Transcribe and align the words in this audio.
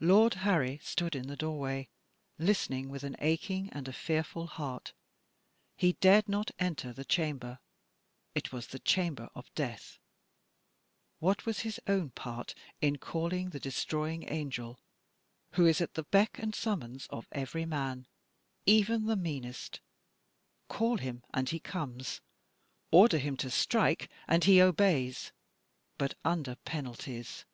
Lord 0.00 0.34
Harry 0.42 0.78
stood 0.82 1.14
in 1.14 1.28
the 1.28 1.36
doorway, 1.36 1.88
listening 2.36 2.88
with 2.88 3.04
an 3.04 3.14
aching 3.20 3.68
and 3.70 3.86
a 3.86 3.92
fearful 3.92 4.48
heart. 4.48 4.92
He 5.76 5.92
dared 5.92 6.28
not 6.28 6.50
enter 6.58 6.92
the 6.92 7.04
chamber. 7.04 7.60
It 8.34 8.50
was 8.50 8.66
the 8.66 8.80
Chamber 8.80 9.28
of 9.36 9.54
Death. 9.54 10.00
What 11.20 11.46
was 11.46 11.60
his 11.60 11.78
own 11.86 12.10
part 12.10 12.56
in 12.80 12.98
calling 12.98 13.50
the 13.50 13.60
Destroying 13.60 14.28
Angel 14.28 14.80
who 15.52 15.64
is 15.64 15.80
at 15.80 15.94
the 15.94 16.02
beck 16.02 16.36
and 16.40 16.52
summons 16.52 17.06
of 17.08 17.28
every 17.30 17.64
man 17.64 18.08
even 18.66 19.06
the 19.06 19.14
meanest? 19.14 19.78
Call 20.66 20.98
him 20.98 21.22
and 21.32 21.50
he 21.50 21.60
comes. 21.60 22.20
Order 22.90 23.18
him 23.18 23.36
to 23.36 23.48
strike 23.48 24.10
and 24.26 24.42
he 24.42 24.60
obeys. 24.60 25.30
But 25.98 26.14
under 26.24 26.56
penalties. 26.56 27.44